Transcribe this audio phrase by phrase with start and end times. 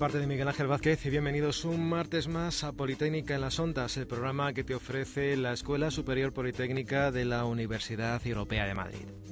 [0.00, 3.98] parte de Miguel Ángel Vázquez y bienvenidos un martes más a Politécnica en las Ondas,
[3.98, 9.29] el programa que te ofrece la Escuela Superior Politécnica de la Universidad Europea de Madrid.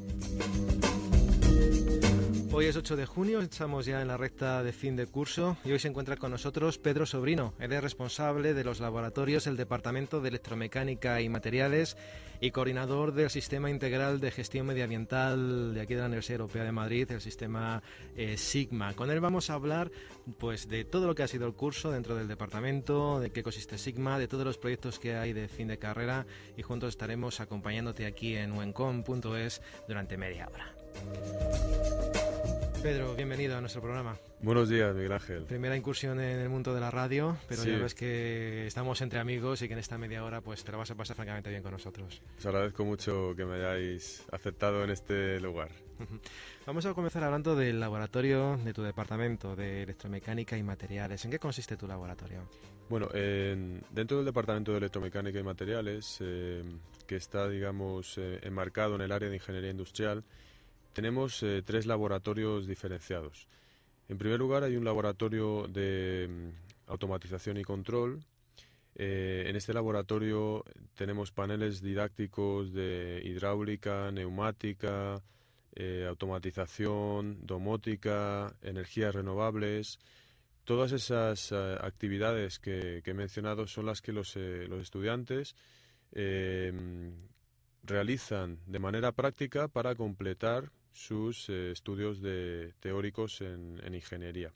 [2.58, 5.70] Hoy es 8 de junio, estamos ya en la recta de fin de curso y
[5.70, 7.54] hoy se encuentra con nosotros Pedro Sobrino.
[7.60, 11.96] Él es responsable de los laboratorios del Departamento de Electromecánica y Materiales
[12.40, 16.72] y coordinador del Sistema Integral de Gestión Medioambiental de aquí de la Universidad Europea de
[16.72, 17.80] Madrid, el sistema
[18.16, 18.92] eh, Sigma.
[18.94, 19.92] Con él vamos a hablar
[20.38, 23.78] pues de todo lo que ha sido el curso dentro del departamento, de qué consiste
[23.78, 28.04] Sigma, de todos los proyectos que hay de fin de carrera y juntos estaremos acompañándote
[28.04, 32.17] aquí en wencom.es durante media hora.
[32.82, 34.16] Pedro, bienvenido a nuestro programa.
[34.40, 35.42] Buenos días, Miguel Ángel.
[35.44, 39.62] Primera incursión en el mundo de la radio, pero ya ves que estamos entre amigos
[39.62, 41.72] y que en esta media hora pues te la vas a pasar francamente bien con
[41.72, 42.22] nosotros.
[42.38, 45.70] Os agradezco mucho que me hayáis aceptado en este lugar.
[46.66, 51.24] Vamos a comenzar hablando del laboratorio de tu departamento de electromecánica y materiales.
[51.24, 52.48] ¿En qué consiste tu laboratorio?
[52.88, 56.62] Bueno, dentro del departamento de electromecánica y materiales, eh,
[57.06, 60.22] que está, digamos, eh, enmarcado en el área de ingeniería industrial,
[60.92, 63.46] tenemos eh, tres laboratorios diferenciados.
[64.08, 68.24] En primer lugar, hay un laboratorio de mm, automatización y control.
[68.94, 70.64] Eh, en este laboratorio
[70.94, 75.22] tenemos paneles didácticos de hidráulica, neumática,
[75.76, 79.98] eh, automatización, domótica, energías renovables.
[80.64, 85.54] Todas esas actividades que, he mencionado son las que los, los estudiantes
[87.84, 94.52] realizan de manera práctica para completar sus eh, estudios de, teóricos en, ingeniería.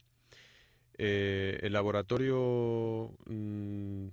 [0.97, 4.07] Eh, el laboratorio mm,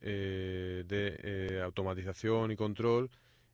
[0.00, 3.10] eh, de automatización y control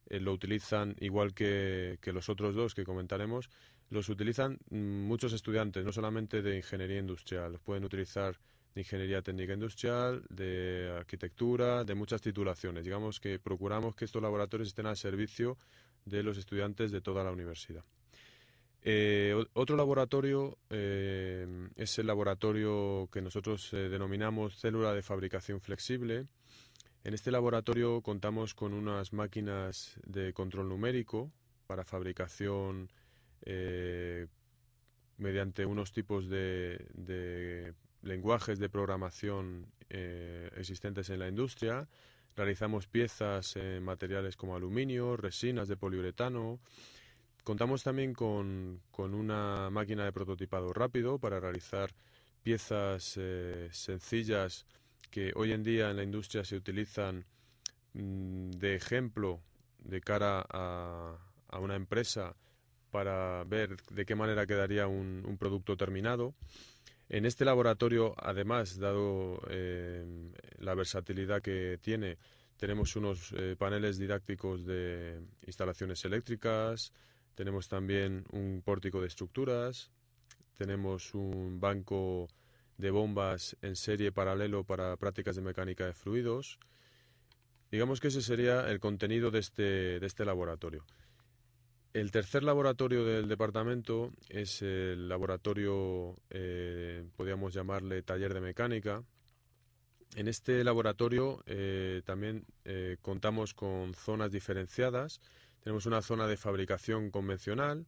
[0.09, 3.51] lo utilizan igual que, los otros dos que comentaremos,
[3.91, 8.37] los utilizan mm, muchos estudiantes, no solamente de ingeniería industrial, los pueden utilizar
[8.75, 12.85] de ingeniería técnica industrial, de arquitectura, de muchas titulaciones.
[12.85, 15.59] Digamos que procuramos que estos laboratorios estén al servicio
[16.07, 17.85] de los estudiantes de toda la universidad.
[18.87, 26.27] Eh, otro laboratorio eh, es el laboratorio que nosotros eh, denominamos célula de fabricación flexible.
[27.03, 31.33] En este laboratorio contamos con unas máquinas de control numérico
[31.67, 32.91] para fabricación
[35.19, 39.67] mediante unos tipos de lenguajes de programación
[40.57, 41.87] existentes en la industria.
[42.37, 46.59] Realizamos piezas en materiales como aluminio, resinas de poliuretano.
[47.45, 51.91] Contamos también con, una máquina de prototipado rápido para realizar
[52.43, 54.65] piezas eh, sencillas
[55.11, 57.27] que hoy en día en la industria se utilizan
[57.93, 59.43] mm, de ejemplo
[59.79, 61.19] de cara a,
[61.61, 62.35] una empresa
[62.91, 66.35] para ver de qué manera quedaría un, producto terminado.
[67.11, 72.17] En este laboratorio, además, dado eh, la versatilidad que tiene,
[72.57, 76.93] tenemos unos eh, paneles didácticos de instalaciones eléctricas,
[77.35, 79.91] tenemos también un pórtico de estructuras,
[80.57, 82.29] tenemos un banco
[82.79, 86.59] de bombas en serie paralelo para prácticas de mecánica de fluidos.
[87.71, 90.85] Digamos que ese sería el contenido de este, de este laboratorio.
[91.93, 99.05] El tercer laboratorio del departamento es el laboratorio, eh, podríamos llamarle taller de mecánica.
[100.17, 105.21] En este laboratorio eh, también eh, contamos con zonas diferenciadas.
[105.65, 107.87] Tenemos una zona de fabricación convencional,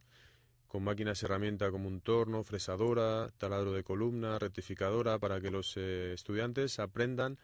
[0.67, 6.79] con máquinas herramienta como un torno, fresadora, taladro de columna, rectificadora, para que los estudiantes
[6.79, 7.37] aprendan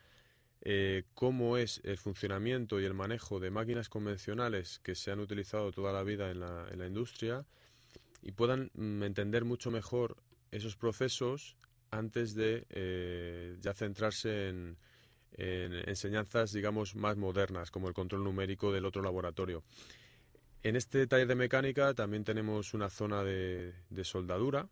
[0.62, 5.72] eh, cómo es el funcionamiento y el manejo de máquinas convencionales que se han utilizado
[5.72, 7.46] toda la vida en la, en industria
[8.24, 10.18] y puedan mm, entender mucho mejor
[10.50, 11.58] esos procesos
[11.92, 14.78] antes de eh, ya centrarse en,
[15.36, 19.64] enseñanzas, digamos, más modernas, como el control numérico del otro laboratorio.
[20.64, 24.68] En este taller de mecánica también tenemos una zona de soldadura,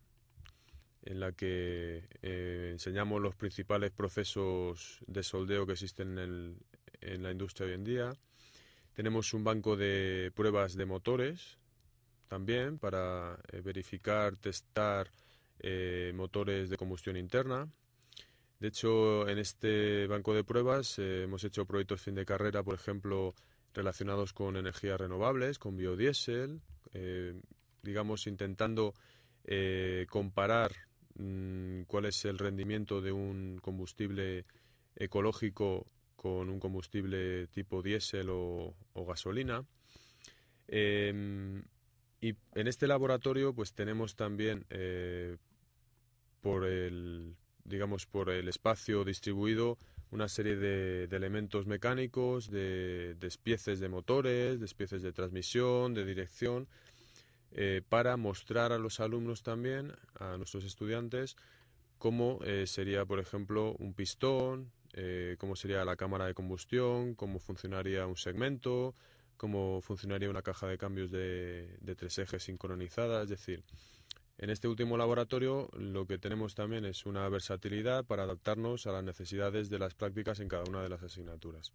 [1.04, 7.66] en la que eh, enseñamos los principales procesos de soldeo que existen en, la industria
[7.66, 8.12] hoy en día.
[8.94, 11.58] Tenemos un banco de pruebas de motores
[12.28, 15.10] también para eh, verificar, testar
[15.58, 17.68] eh, motores de combustión interna.
[18.60, 23.34] De hecho, en este banco de pruebas hemos hecho proyectos fin de carrera, por ejemplo,
[23.74, 26.60] relacionados con energías renovables, con biodiesel,
[27.82, 28.94] digamos, intentando
[30.08, 30.72] comparar
[31.14, 34.46] Mm, cuál es el rendimiento de un combustible
[34.96, 35.86] ecológico
[36.16, 38.74] con un combustible tipo diésel o,
[39.06, 39.64] gasolina.
[40.68, 41.62] Em,
[42.20, 45.36] y en este laboratorio pues tenemos también eh,
[46.40, 49.78] por el digamos, por el espacio distribuido
[50.12, 56.68] una serie de, elementos mecánicos, de despieces de motores, despieces de transmisión, de dirección,
[57.50, 61.36] eh, para mostrar a los alumnos también, a nuestros estudiantes,
[61.98, 67.38] cómo eh, sería, por ejemplo, un pistón, eh, cómo sería la cámara de combustión, cómo
[67.38, 68.94] funcionaría un segmento,
[69.38, 73.64] cómo funcionaría una caja de cambios de, de tres ejes sincronizada, es decir,
[74.38, 79.04] en este último laboratorio lo que tenemos también es una versatilidad para adaptarnos a las
[79.04, 81.72] necesidades de las prácticas en cada una de las asignaturas.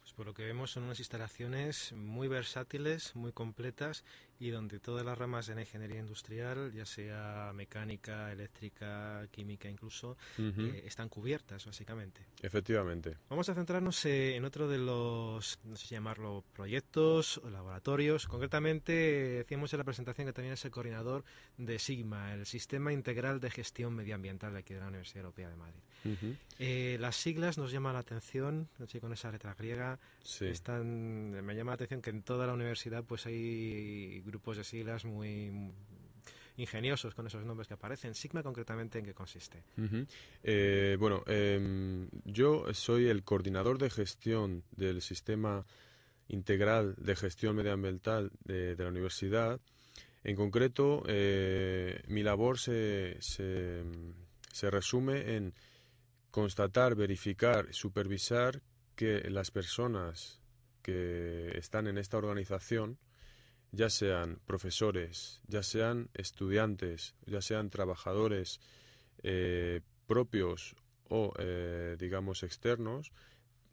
[0.00, 4.04] Pues por lo que vemos son unas instalaciones muy versátiles, muy completas
[4.42, 10.82] y donde todas las ramas la ingeniería industrial, ya sea mecánica, eléctrica, química incluso, eh,
[10.84, 12.26] están cubiertas básicamente.
[12.42, 13.18] Efectivamente.
[13.28, 18.26] Vamos a centrarnos eh, en otro de los, no sé si llamarlo, proyectos o laboratorios.
[18.26, 21.22] Concretamente, decíamos en la presentación que también es el coordinador
[21.56, 25.56] de SIGMA, el Sistema Integral de Gestión Medioambiental de aquí de la Universidad Europea de
[25.56, 25.80] Madrid.
[26.58, 30.00] Eh, las siglas nos llaman la atención, no con esa letra griega,
[30.40, 35.04] están, me llama la atención que en toda la universidad pues hay grupos de siglas
[35.04, 35.72] muy
[36.56, 38.14] ingeniosos con esos nombres que aparecen.
[38.14, 39.62] Sigma, concretamente, ¿en qué consiste?
[40.42, 45.64] Eh, bueno, em, yo soy el coordinador de gestión del sistema
[46.28, 49.60] integral de gestión medioambiental de, la universidad.
[50.24, 53.18] En concreto, eh, mi labor se,
[54.62, 55.54] resume en
[56.30, 58.62] constatar, verificar, supervisar
[58.94, 60.40] que las personas
[60.80, 62.98] que están en esta organización
[63.72, 68.60] ya sean profesores, ya sean estudiantes, ya sean trabajadores
[69.22, 70.76] eh, propios
[71.08, 73.12] o, eh, digamos, externos,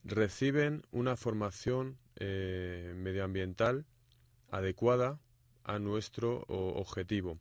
[0.06, 3.86] reciben una formación eh, medioambiental
[4.50, 5.20] adecuada
[5.66, 7.38] a nuestro objetivo.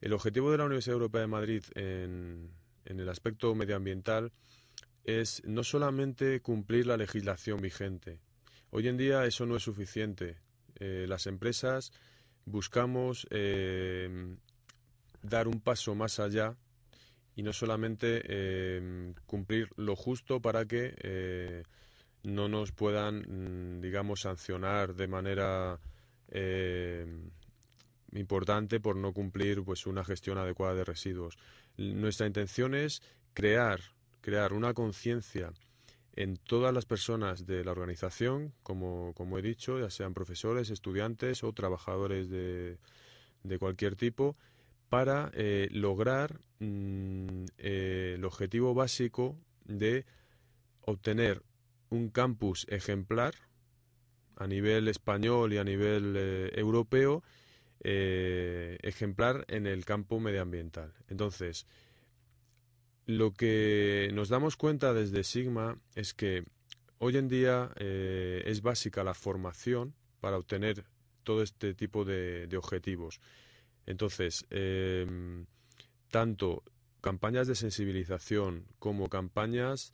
[0.00, 2.50] El objetivo de la Universidad Europea de Madrid en,
[2.86, 4.32] en el aspecto medioambiental
[5.04, 8.20] es no solamente cumplir la legislación vigente.
[8.70, 10.38] Hoy en día eso no es suficiente.
[10.80, 11.92] Eh, las empresas
[12.44, 14.36] buscamos eh,
[15.22, 16.56] dar un paso más allá
[17.36, 21.64] y no solamente eh, cumplir lo justo para que
[22.22, 25.78] no nos puedan, mm, digamos, sancionar de manera
[28.12, 31.38] importante por no cumplir pues una gestión adecuada de residuos.
[31.76, 33.02] Nuestra intención es
[33.34, 33.80] crear
[34.20, 35.52] crear una conciencia
[36.14, 41.44] en todas las personas de la organización, como, como, he dicho, ya sean profesores, estudiantes
[41.44, 42.78] o trabajadores de,
[43.44, 44.36] de cualquier tipo,
[44.88, 50.04] para eh, lograr mm, eh, el objetivo básico de
[50.82, 51.42] obtener
[51.90, 53.34] un campus ejemplar
[54.36, 57.22] a nivel español y a nivel eh, europeo,
[57.82, 60.92] ejemplar en el campo medioambiental.
[61.08, 61.66] Entonces,
[63.10, 66.44] lo que nos damos cuenta desde Sigma es que
[66.98, 70.84] hoy en día eh, es básica la formación para obtener
[71.24, 73.20] todo este tipo de, objetivos.
[73.86, 75.46] Entonces, em,
[76.10, 76.62] tanto
[77.00, 79.92] campañas de sensibilización como campañas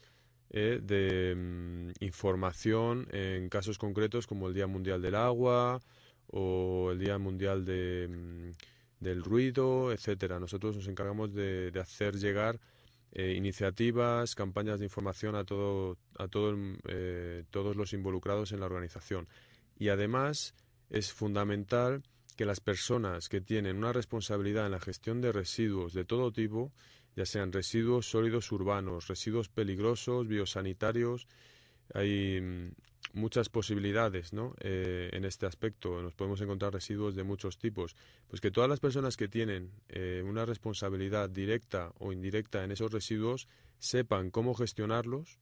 [0.51, 5.81] eh, de em, información en casos concretos como el Día Mundial del Agua
[6.29, 8.53] o el Día Mundial em,
[9.01, 10.39] del Ruido, etcétera.
[10.39, 12.61] Nosotros nos encargamos de hacer llegar
[13.19, 16.55] eh, iniciativas, campañas de información a, todo, a todo,
[16.87, 19.27] eh, todos los involucrados en la organización.
[19.79, 20.55] Y además
[20.91, 22.03] es fundamental
[22.37, 26.73] que las personas que tienen una responsabilidad en la gestión de residuos de todo tipo,
[27.17, 31.27] ya sean residuos sólidos urbanos, residuos peligrosos, biosanitarios,
[31.95, 32.73] hay mm,
[33.17, 34.55] muchas posibilidades ¿no?
[34.61, 36.03] Eh, en este aspecto.
[36.03, 37.97] Nos podemos encontrar residuos de muchos tipos.
[38.29, 42.93] Pues que todas las personas que tienen eh, una responsabilidad directa o indirecta en esos
[42.93, 45.39] residuos sepan cómo gestionarlos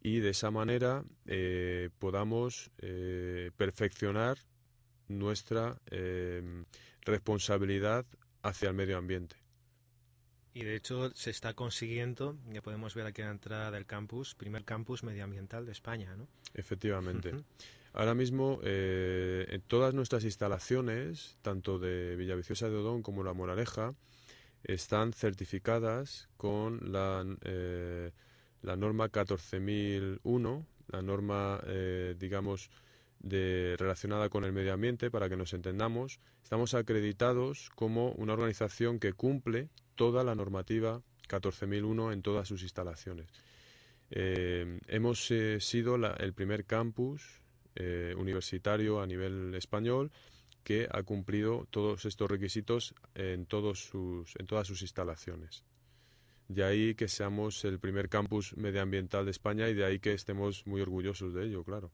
[0.00, 2.70] y de esa manera eh, podamos
[3.56, 4.38] perfeccionar
[5.08, 5.80] nuestra
[7.04, 8.06] responsabilidad
[8.42, 9.36] hacia el medio ambiente.
[10.54, 14.34] Y de hecho se está consiguiendo, ya podemos ver aquí a la entrada del campus,
[14.34, 16.26] primer campus medioambiental de España, ¿no?
[16.54, 17.32] Efectivamente.
[17.92, 23.94] Ahora mismo eh, en todas nuestras instalaciones, tanto de Villaviciosa de Odón como La Moraleja,
[24.64, 28.12] están certificadas con la, eh,
[28.62, 32.70] la norma 14001, la norma, eh, digamos,
[33.20, 36.20] de, relacionada con el medio ambiente, para que nos entendamos.
[36.42, 43.28] Estamos acreditados como una organización que cumple toda la normativa 14.001 en todas sus instalaciones.
[44.10, 47.42] Eh, hemos eh, sido el primer campus
[47.74, 50.10] eh, universitario a nivel español
[50.62, 55.64] que ha cumplido todos estos requisitos en, todas sus instalaciones.
[56.46, 60.66] De ahí que seamos el primer campus medioambiental de España y de ahí que estemos
[60.66, 61.90] muy orgullosos de ello, claro.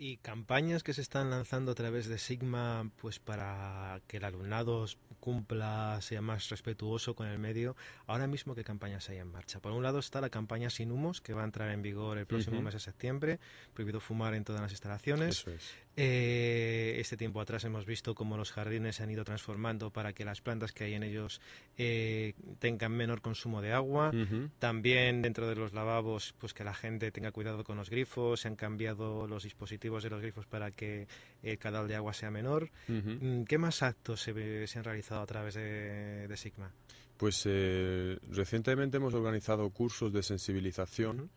[0.00, 4.86] Y campañas que se están lanzando a través de Sigma, pues para que el alumnado
[5.18, 7.74] cumpla, sea más respetuoso con el medio.
[8.06, 9.58] Ahora mismo, ¿qué campañas hay en marcha?
[9.58, 12.26] Por un lado está la campaña Sin Humos, que va a entrar en vigor el
[12.26, 13.40] próximo mes de septiembre.
[13.74, 15.40] Prohibido fumar en todas las instalaciones.
[15.40, 15.74] Eso es.
[16.00, 20.24] Eh, este tiempo atrás hemos visto cómo los jardines se han ido transformando para que
[20.24, 21.40] las plantas que hay en ellos
[21.76, 24.12] eh, tengan menor consumo de agua.
[24.60, 28.42] También dentro de los lavabos, pues que la gente tenga cuidado con los grifos.
[28.42, 31.08] Se han cambiado los dispositivos de los grifos para que
[31.42, 32.70] el caudal de agua sea menor.
[32.86, 36.70] Mm, ¿Qué más actos se, se, han realizado a través de, Sigma?
[37.16, 41.28] Pues eh, recientemente hemos organizado cursos de sensibilización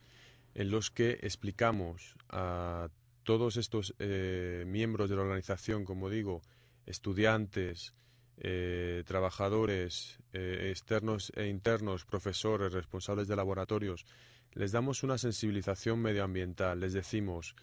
[0.54, 2.90] en los que explicamos a
[3.24, 6.42] todos estos eh, miembros de la organización, como digo,
[6.86, 7.94] estudiantes,
[8.38, 14.06] eh, trabajadores eh, externos e internos, profesores, responsables de laboratorios,
[14.54, 16.80] les damos una sensibilización medioambiental.
[16.80, 17.56] Les decimos,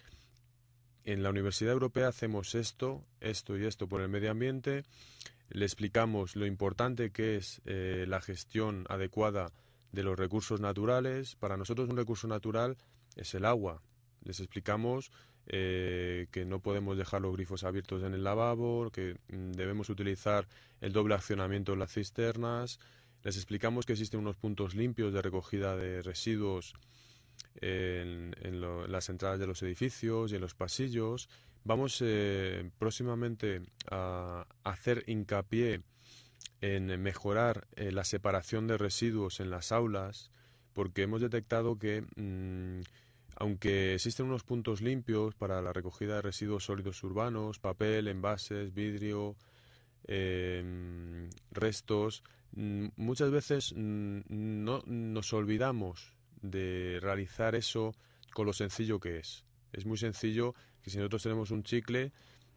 [1.03, 4.85] en la Universidad Europea hacemos esto, esto y esto por el medio ambiente.
[5.49, 9.51] Le explicamos lo importante que es la gestión adecuada
[9.91, 11.35] de los recursos naturales.
[11.35, 12.77] Para nosotros un recurso natural
[13.15, 13.81] es el agua.
[14.23, 15.11] Les explicamos
[15.51, 20.47] eh, que no podemos dejar los grifos abiertos en el lavabo, que mm, debemos utilizar
[20.79, 22.79] el doble accionamiento en las cisternas.
[23.23, 26.75] Les explicamos que existen unos puntos limpios de recogida de residuos
[27.61, 28.35] en,
[28.91, 31.29] las entradas de los edificios y en los pasillos.
[31.63, 35.81] Vamos eh, próximamente a hacer hincapié
[36.61, 40.31] en mejorar eh, la separación de residuos en las aulas,
[40.73, 42.81] porque hemos detectado que mm,
[43.39, 49.37] aunque existen unos puntos limpios para la recogida de residuos sólidos urbanos, papel, envases, vidrio,
[50.05, 57.95] em, restos, mm, muchas veces mm, no nos olvidamos de realizar eso
[58.33, 59.45] con lo sencillo que es.
[59.71, 62.11] Es muy sencillo que si nosotros tenemos un chicle,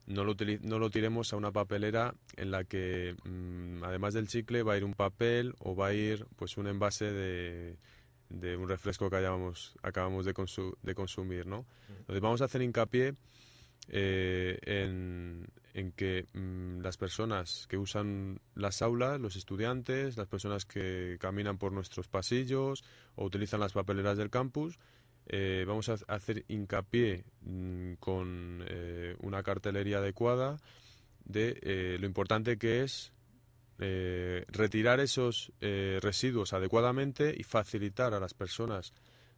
[0.07, 4.65] no lo, no lo tiremos a una papelera en la que mm, además del chicle
[4.65, 7.79] va a ir un papel o va a ir pues un envase de
[8.33, 10.35] de un refresco que hayamos, acabamos de,
[10.83, 11.67] de consumir, ¿no?
[11.89, 13.15] Entonces vamos a hacer hincapié
[13.89, 20.65] eh, en, en, que mm, las personas que usan las aulas, los estudiantes, las personas
[20.65, 22.85] que caminan por nuestros pasillos
[23.17, 24.79] o utilizan las papeleras del campus,
[25.27, 30.59] eh, vamos a hacer hincapié mm, con eh, una cartelería adecuada
[31.25, 33.13] de lo importante que es
[33.85, 38.93] eh, retirar esos eh, residuos adecuadamente y facilitar a las personas,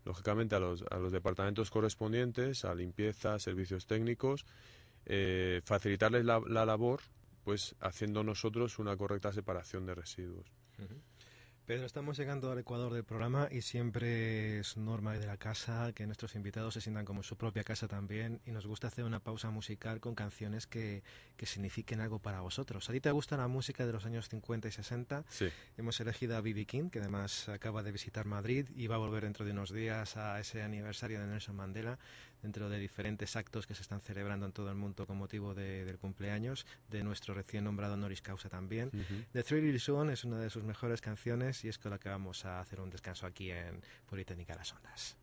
[0.04, 4.44] lógicamente a los, a los departamentos correspondientes, a limpieza, servicios técnicos,
[5.06, 7.00] eh, facilitarles la, labor,
[7.42, 10.52] pues haciendo nosotros una correcta separación de residuos.
[11.66, 16.04] Pedro, estamos llegando al ecuador del programa y siempre es norma de la casa que
[16.04, 19.48] nuestros invitados se sientan como su propia casa también y nos gusta hacer una pausa
[19.48, 21.02] musical con canciones que,
[21.38, 22.90] que signifiquen algo para vosotros.
[22.90, 25.24] ¿A ti te gusta la música de los años 50 y 60?
[25.30, 25.48] Sí.
[25.78, 29.24] Hemos elegido a Bibi King, que además acaba de visitar Madrid y va a volver
[29.24, 31.98] dentro de unos días a ese aniversario de Nelson Mandela
[32.44, 35.98] dentro de diferentes actos que se están celebrando en todo el mundo con motivo del
[35.98, 38.90] cumpleaños de nuestro recién nombrado Noris Causa también.
[39.32, 42.44] The Three Little es una de sus mejores canciones y es con la que vamos
[42.44, 45.16] a hacer un descanso aquí en Politécnica Las Ondas.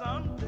[0.00, 0.39] some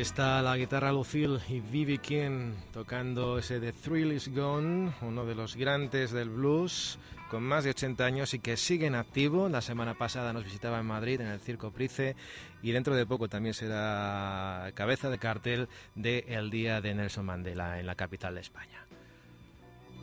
[0.00, 5.34] está la guitarra Lucille y Vivi King tocando ese The Thrill Is Gone, uno de
[5.34, 6.98] los grandes del blues,
[7.30, 9.48] con más de 80 años y que sigue en activo.
[9.48, 12.14] La semana pasada nos visitaba en Madrid, en el Circo Price,
[12.62, 17.86] y dentro de poco también será cabeza de cartel del Día de Nelson Mandela en
[17.86, 18.85] la capital de España.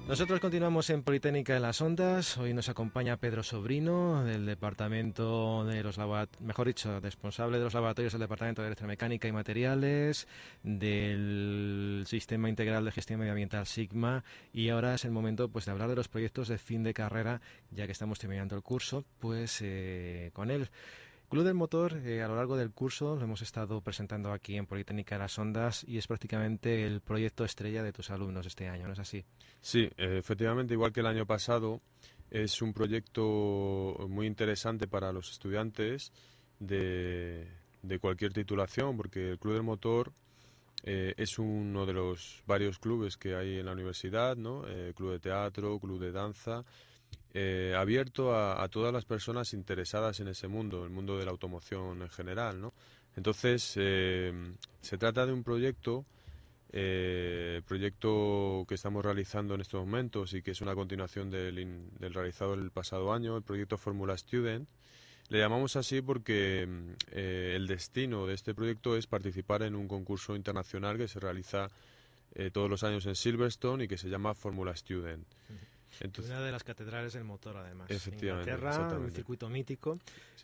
[0.07, 2.37] Nosotros continuamos en Politécnica en las Ondas.
[2.37, 5.97] Hoy nos acompaña Pedro Sobrino del Departamento de los
[6.41, 10.27] mejor dicho, responsable de los laboratorios del Departamento de Electromecánica y Materiales,
[10.61, 14.25] del Sistema Integral de Gestión Medioambiental Sigma.
[14.51, 17.39] Y ahora es el momento pues, de hablar de los proyectos de fin de carrera,
[17.71, 20.69] ya que estamos terminando el curso, pues eh, con él.
[21.33, 24.67] Club del Motor, eh, a lo largo del curso, lo hemos estado presentando aquí en
[24.67, 28.85] Politécnica de las Ondas y es prácticamente el proyecto estrella de tus alumnos este año,
[28.85, 29.25] ¿no es así?
[29.59, 31.81] Sí, eh, efectivamente, igual que el año pasado,
[32.29, 36.11] es un proyecto muy interesante para los estudiantes
[36.59, 37.47] de,
[37.99, 40.13] cualquier titulación, porque el Club del Motor
[40.83, 44.65] eh, es uno de los varios clubes que hay en la universidad, ¿no?
[44.93, 46.63] club de teatro, club de danza
[47.35, 52.03] eh, abierto a, todas las personas interesadas en ese mundo, el mundo de la automoción
[52.03, 52.73] en general, ¿no?
[53.15, 54.31] Entonces, eh,
[54.81, 56.05] se trata de un proyecto,
[56.71, 62.13] eh, proyecto que estamos realizando en estos momentos y que es una continuación del, del
[62.13, 64.69] realizado el pasado año, el proyecto Fórmula Student.
[65.29, 66.67] Le llamamos así porque
[67.11, 71.69] el destino de este proyecto es participar en un concurso internacional que se realiza
[72.51, 75.25] todos los años en Silverstone y que se llama Fórmula Student
[76.19, 77.89] una de las catedrales del motor, además.
[77.89, 78.51] Efectivamente.
[78.51, 79.99] Inglaterra, un circuito mítico,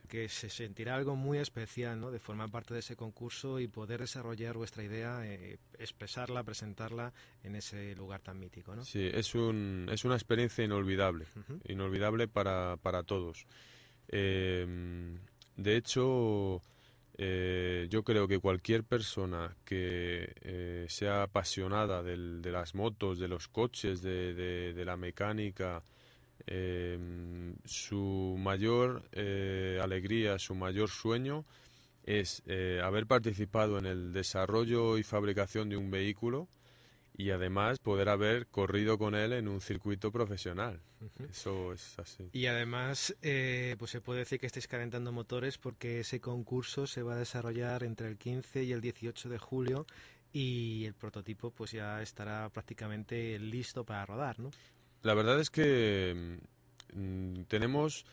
[0.07, 2.11] que se sentirá algo muy especial, ¿no?
[2.11, 7.55] De formar parte de ese concurso y poder desarrollar vuestra idea, eh, expresarla, presentarla en
[7.55, 8.83] ese lugar tan mítico, ¿no?
[8.83, 11.25] Sí, es, un, es una experiencia inolvidable,
[11.65, 13.45] inolvidable para, para todos.
[14.07, 14.65] Eh,
[15.55, 16.61] de hecho
[17.21, 22.15] eh, yo creo que cualquier persona que eh, sea apasionada de
[22.49, 25.83] las motos, de los coches, de, la mecánica,
[26.47, 31.43] em, su mayor eh, alegría, su mayor sueño
[32.05, 32.41] es
[32.81, 36.47] haber participado en el desarrollo y fabricación de un vehículo
[37.19, 40.79] y además poder haber corrido con él en un circuito profesional.
[41.29, 42.29] Eso es así.
[42.31, 47.03] Y además, eh, pues se puede decir que estáis calentando motores porque ese concurso se
[47.03, 49.85] va a desarrollar entre el 15 y el 18 de julio
[50.31, 54.49] y el prototipo pues ya estará prácticamente listo para rodar, ¿no?
[55.01, 56.39] La verdad es que
[56.93, 58.05] mm, tenemos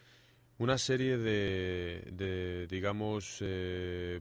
[0.58, 4.20] una serie de, digamos, eh,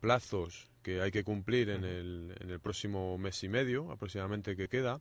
[0.00, 4.68] plazos que hay que cumplir en el, en el próximo mes y medio aproximadamente que
[4.68, 5.00] queda.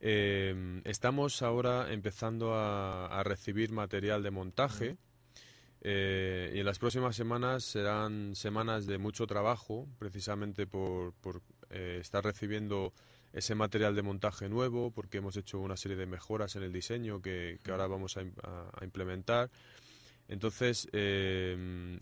[0.00, 4.96] Eh, estamos ahora empezando a, recibir material de montaje
[5.82, 11.98] eh, y en las próximas semanas serán semanas de mucho trabajo precisamente por, por eh,
[12.00, 12.94] estar recibiendo
[13.34, 17.20] ese material de montaje nuevo porque hemos hecho una serie de mejoras en el diseño
[17.20, 19.50] que, ahora vamos a, a implementar.
[20.30, 20.88] Entonces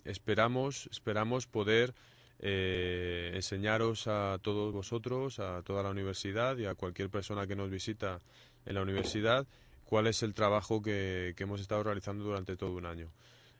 [0.04, 1.94] esperamos, esperamos poder
[2.40, 7.68] eh, enseñaros a todos vosotros, a toda la universidad y a cualquier persona que nos
[7.68, 8.20] visita
[8.64, 9.46] en la universidad
[9.84, 13.10] cuál es el trabajo que, hemos estado realizando durante todo un año.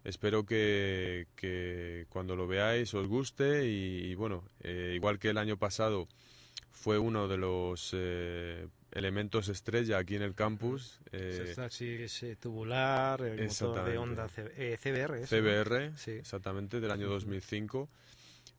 [0.04, 1.26] Espero que,
[2.08, 6.06] cuando lo veáis os guste y, bueno, eh, igual que el año pasado
[6.70, 11.00] fue uno de los eh, elementos estrella aquí en el campus.
[11.12, 15.26] Eh, ese tubular, el motor de onda CBR.
[15.26, 17.88] CBR, exactamente, del año 2005.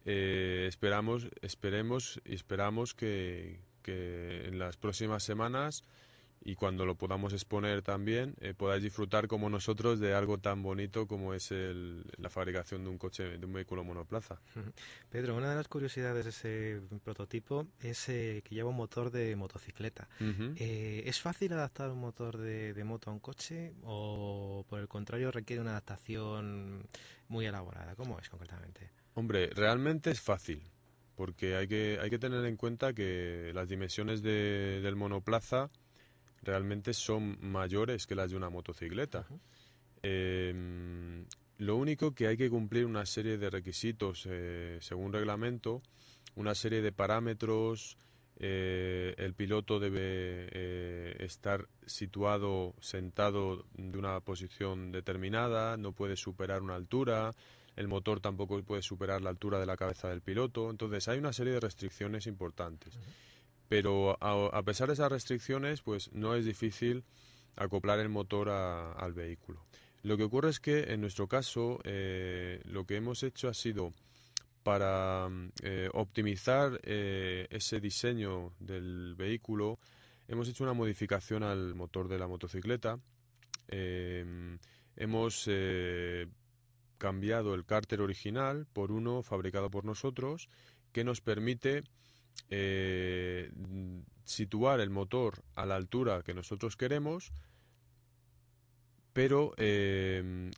[0.05, 5.83] Eh, esperamos, esperemos y esperamos que, en las próximas semanas
[6.41, 11.07] y cuando lo podamos exponer también eh, podáis disfrutar como nosotros de algo tan bonito
[11.07, 14.39] como es la fabricación de un coche, de un vehículo monoplaza.
[15.09, 19.35] Pedro, una de las curiosidades de ese prototipo es eh, que lleva un motor de
[19.35, 20.07] motocicleta.
[20.19, 25.31] ¿Es fácil adaptar un motor de, de moto a un coche o por el contrario
[25.31, 26.87] requiere una adaptación
[27.27, 27.95] muy elaborada?
[27.95, 28.91] ¿Cómo es concretamente?
[29.13, 30.61] Hombre, realmente es fácil,
[31.15, 35.69] porque hay que, hay que tener en cuenta que las dimensiones de, del monoplaza
[36.43, 39.25] realmente son mayores que las de una motocicleta.
[40.01, 41.25] Em,
[41.57, 45.81] lo único que hay que cumplir una serie de requisitos eh, según reglamento,
[46.35, 47.97] una serie de parámetros,
[48.37, 56.61] eh, el piloto debe eh, estar situado, sentado de una posición determinada, no puede superar
[56.61, 57.33] una altura,
[57.75, 61.33] el motor tampoco puede superar la altura de la cabeza del piloto, entonces hay una
[61.33, 62.97] serie de restricciones importantes.
[63.69, 67.03] Pero a, pesar de esas restricciones, pues no es difícil
[67.55, 69.63] acoplar el motor al vehículo.
[70.01, 73.93] Lo que ocurre es que en nuestro caso eh, lo que hemos hecho ha sido
[74.63, 75.29] para
[75.61, 79.77] eh, optimizar eh, ese diseño del vehículo,
[80.27, 82.99] hemos hecho una modificación al motor de la motocicleta.
[83.67, 84.57] Em,
[84.95, 85.47] hemos
[86.97, 90.49] cambiado el cárter original por uno fabricado por nosotros
[90.91, 91.83] que nos permite
[94.23, 97.31] situar el motor a la altura que nosotros queremos,
[99.13, 100.51] pero em,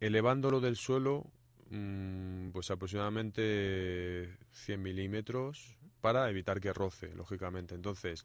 [0.00, 1.30] elevándolo del suelo
[1.70, 7.76] Mm, pues aproximadamente 100 milímetros para evitar que roce, lógicamente.
[7.76, 8.24] Entonces,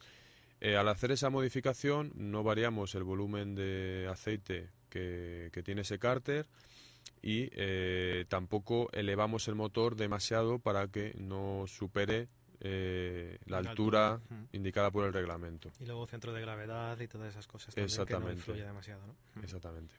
[0.62, 6.48] eh, al hacer esa modificación no variamos el volumen de aceite que, tiene ese cárter
[7.22, 12.28] y eh, tampoco elevamos el motor demasiado para que no supere
[12.60, 14.20] eh, la, altura,
[14.52, 15.72] indicada por el reglamento.
[15.80, 18.44] Y luego centro de gravedad y todas esas cosas también Exactamente.
[18.44, 19.42] que no demasiado, ¿no?
[19.42, 19.96] Exactamente.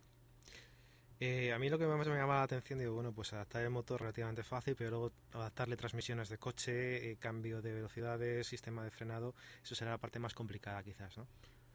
[1.18, 3.70] Eh, a mí lo que más me llama la atención, digo, bueno, pues adaptar el
[3.70, 8.90] motor relativamente fácil, pero luego adaptarle transmisiones de coche, eh, cambio de velocidades, sistema de
[8.90, 11.26] frenado, eso será la parte más complicada quizás, ¿no?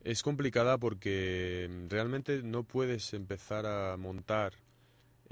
[0.04, 4.54] Es complicada porque realmente no puedes empezar a montar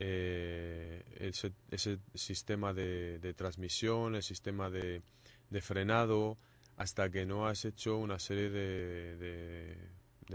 [0.01, 5.01] eh, ese, sistema de, transmisión, el sistema de,
[5.61, 6.37] frenado,
[6.77, 9.77] hasta que no has hecho una serie de,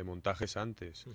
[0.05, 1.07] montajes antes.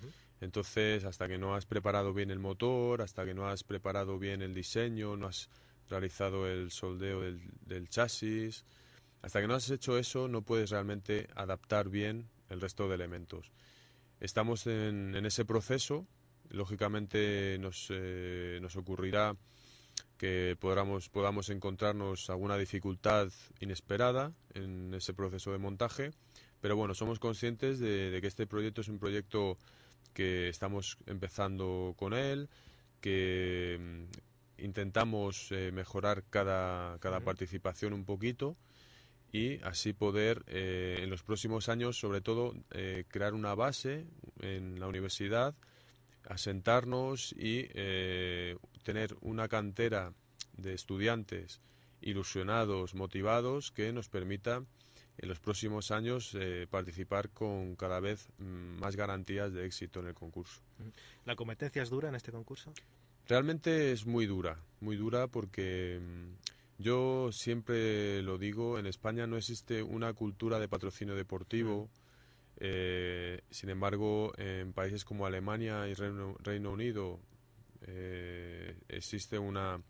[0.42, 4.42] Entonces, hasta que no has preparado bien el motor, hasta que no has preparado bien
[4.42, 5.50] el diseño, no has
[5.90, 8.66] realizado el soldeo del, chasis,
[9.22, 13.52] hasta que no has hecho eso, no puedes realmente adaptar bien el resto de elementos.
[14.20, 16.08] Estamos en, ese proceso.
[16.50, 19.36] Lógicamente nos, eh, nos ocurrirá
[20.20, 26.12] que podamos, podamos encontrarnos alguna dificultad inesperada en ese proceso de montaje,
[26.62, 29.58] pero bueno, somos conscientes de que este proyecto es un proyecto
[30.14, 32.50] que estamos empezando con él,
[33.02, 38.58] que mm, intentamos eh, mejorar cada, cada participación un poquito
[39.32, 44.06] y así poder eh, en los próximos años, sobre todo, eh, crear una base
[44.42, 45.56] en la universidad,
[46.26, 47.68] asentarnos y
[48.84, 50.14] tener una cantera
[50.58, 51.62] de estudiantes
[52.02, 54.64] ilusionados, motivados, que nos permita
[55.18, 60.08] en los próximos años eh, participar con cada vez mm, más garantías de éxito en
[60.08, 60.62] el concurso.
[61.26, 62.74] ¿La competencia es dura en este concurso?
[63.28, 69.36] Realmente es muy dura, muy dura porque mm, yo siempre lo digo, en España no
[69.36, 71.90] existe una cultura de patrocinio deportivo.
[72.62, 77.20] Eh, sin embargo, en países como Alemania y Reino, Unido
[77.88, 79.82] eh, existe una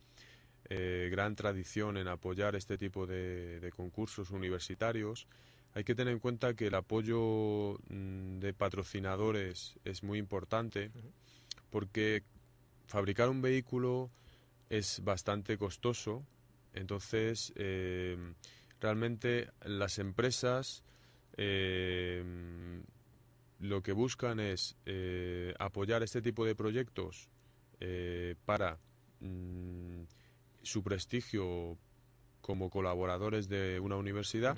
[0.69, 5.27] eh, gran tradición en apoyar este tipo de, concursos universitarios.
[5.73, 10.91] Hay que tener en cuenta que el apoyo mm, de patrocinadores es muy importante
[11.71, 12.23] porque
[12.85, 14.11] fabricar un vehículo
[14.69, 16.23] es bastante costoso.
[16.73, 17.51] Entonces,
[18.79, 20.83] realmente las empresas
[21.41, 22.21] eh,
[23.59, 24.75] lo que buscan es
[25.57, 27.29] apoyar este tipo de proyectos
[28.45, 28.77] para
[29.21, 30.03] mm,
[30.63, 31.77] su prestigio
[32.41, 34.57] como colaboradores de una universidad,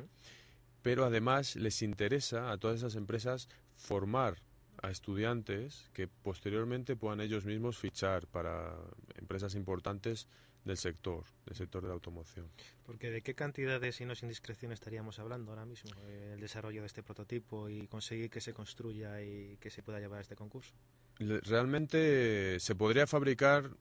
[0.82, 4.38] pero además les interesa a todas esas empresas formar
[4.82, 8.76] a estudiantes que posteriormente puedan ellos mismos fichar para
[9.16, 10.28] empresas importantes
[10.66, 12.48] del sector, del sector de la automoción.
[12.86, 16.88] Porque de qué cantidades y no sin discreción estaríamos hablando ahora mismo, el desarrollo de
[16.88, 20.74] este prototipo y conseguir que se construya y que se pueda llevar a este concurso.
[21.20, 23.72] Realmente se podría fabricar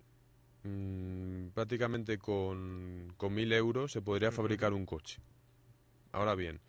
[0.62, 5.20] Mm, prácticamente con, con mil euros se podría fabricar un coche.
[6.12, 6.60] Ahora bien,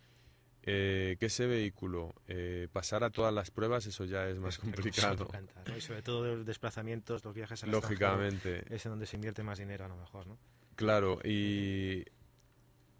[0.63, 5.27] eh, que ese vehículo eh, pasara todas las pruebas, eso ya es más complicado.
[5.75, 8.63] Y sobre todo los desplazamientos, los viajes al Lógicamente.
[8.73, 10.37] Es en donde se invierte más dinero a lo mejor, ¿no?
[10.75, 12.05] Claro, y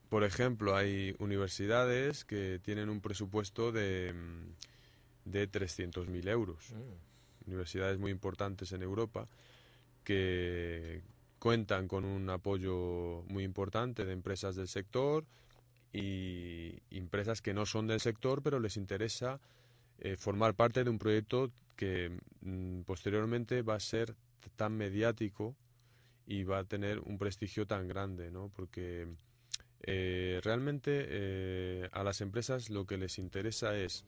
[0.09, 4.13] por ejemplo, hay universidades que tienen un presupuesto de,
[5.25, 6.71] de 300.000 euros.
[6.71, 7.47] Mm.
[7.49, 9.27] Universidades muy importantes en Europa
[10.03, 11.01] que
[11.39, 15.25] cuentan con un apoyo muy importante de empresas del sector
[15.93, 19.39] y empresas que no son del sector, pero les interesa
[20.03, 24.15] eh, formar parte de un proyecto que mm, posteriormente va a ser
[24.55, 25.55] tan mediático
[26.25, 28.49] y va a tener un prestigio tan grande, ¿no?
[28.55, 29.07] Porque
[29.81, 34.05] eh, realmente eh, a las empresas lo que les interesa es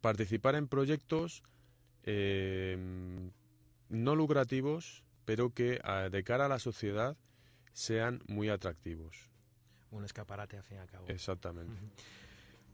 [0.00, 1.42] participar en proyectos
[3.88, 5.80] no lucrativos, pero que
[6.12, 7.16] de cara a la sociedad
[7.76, 9.28] sean muy atractivos.
[9.90, 11.04] Un escaparate, al fin y al cabo.
[11.08, 11.74] Exactamente.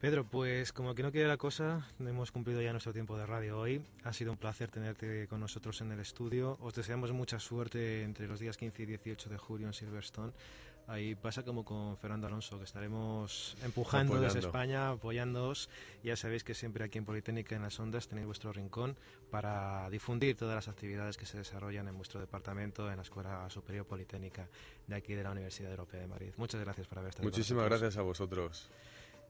[0.01, 3.59] Pedro, pues como que no quiere la cosa, hemos cumplido ya nuestro tiempo de radio
[3.59, 3.83] hoy.
[4.05, 6.57] Ha sido un placer tenerte con nosotros en el estudio.
[6.61, 10.33] Os deseamos mucha suerte entre los días 15 y 18 de julio en Silverstone.
[10.89, 15.69] Ahí pasa como con Fernando Alonso, que estaremos empujando desde España, apoyándoos.
[16.03, 18.97] Ya sabéis que siempre aquí en Politécnica, en las Ondas, tenéis vuestro rincón
[19.31, 23.87] para difundir todas las actividades que se desarrollan en vuestro departamento, en la Escuela Superior
[23.87, 24.49] Politécnica
[24.87, 26.33] de aquí de la Universidad Europea de Madrid.
[26.37, 28.69] Muchas gracias por haber estado Muchísimas gracias a vosotros.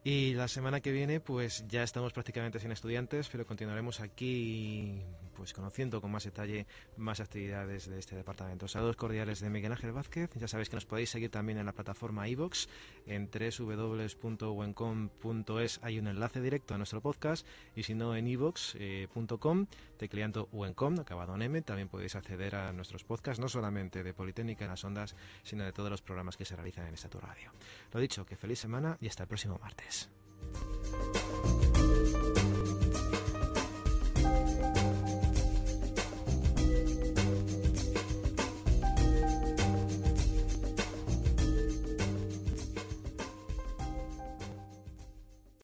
[0.04, 5.00] Y la semana que viene, pues ya estamos prácticamente sin estudiantes, pero continuaremos aquí,
[5.36, 8.66] pues conociendo con más detalle más actividades de este departamento.
[8.66, 10.28] Saludos cordiales de Miguel Ángel Vázquez.
[10.34, 12.68] Ya sabéis que nos podéis seguir también en la plataforma iVox.
[13.06, 19.66] En www.wencom.es hay un enlace directo a nuestro podcast y si no en ivox.com,
[19.98, 24.64] tecleando Wencom, acabado en M, también podéis acceder a nuestros podcasts, no solamente de Politécnica
[24.64, 27.52] en las ondas, sino de todos los programas que se realizan en esta tu radio.
[27.92, 29.91] Lo dicho, que feliz semana y hasta el próximo martes.
[29.92, 30.06] guys.